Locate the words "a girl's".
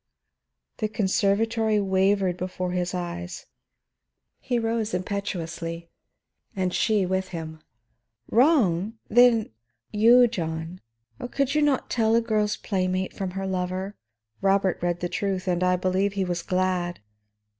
12.15-12.57